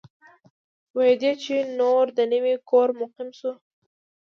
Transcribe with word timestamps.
پوهېدی 0.91 1.31
چي 1.43 1.55
نور 1.79 2.03
د 2.17 2.19
نوي 2.33 2.55
کور 2.69 2.89
مقیم 2.99 3.29
سو 3.39 3.51